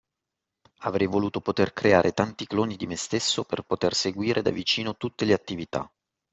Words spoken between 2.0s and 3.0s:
tanti cloni di me